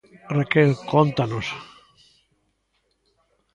[0.37, 1.47] Raquel, cóntanos...